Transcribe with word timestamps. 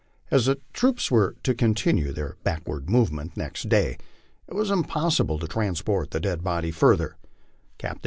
As 0.31 0.47
the 0.47 0.59
troops 0.73 1.11
were 1.11 1.35
to 1.43 1.53
continue 1.53 2.11
their 2.11 2.35
backward 2.43 2.89
movement 2.89 3.37
next 3.37 3.69
day, 3.69 3.97
and 3.97 3.99
it 4.47 4.55
was 4.55 4.71
impossible 4.71 5.37
to 5.37 5.47
transport 5.47 6.09
the 6.09 6.19
dead 6.19 6.43
body 6.43 6.71
further, 6.71 7.17
Captain 7.17 7.19
113 7.19 7.19
LIFE 7.19 7.19
ON 7.19 7.69
THE 7.69 7.83
PLAINS. 7.83 7.99